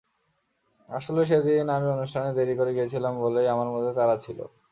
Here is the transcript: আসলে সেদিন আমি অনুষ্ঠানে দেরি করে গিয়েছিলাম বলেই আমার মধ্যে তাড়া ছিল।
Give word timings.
আসলে 0.89 1.21
সেদিন 1.29 1.65
আমি 1.75 1.87
অনুষ্ঠানে 1.95 2.29
দেরি 2.37 2.53
করে 2.59 2.71
গিয়েছিলাম 2.73 3.13
বলেই 3.23 3.47
আমার 3.53 3.69
মধ্যে 3.73 3.91
তাড়া 3.97 4.15
ছিল। 4.25 4.39